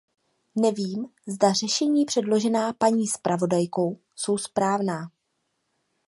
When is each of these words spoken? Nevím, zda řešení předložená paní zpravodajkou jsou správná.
Nevím, 0.55 1.07
zda 1.27 1.53
řešení 1.53 2.05
předložená 2.05 2.73
paní 2.73 3.07
zpravodajkou 3.07 3.99
jsou 4.15 4.37
správná. 4.37 5.11